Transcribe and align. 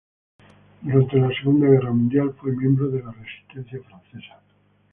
Durante 0.81 1.19
la 1.19 1.29
Segunda 1.29 1.67
Guerra 1.67 1.91
Mundial 1.91 2.33
fue 2.41 2.53
miembro 2.57 2.89
de 2.89 3.03
la 3.03 3.11
Resistencia 3.11 3.83
Francesa. 3.87 4.41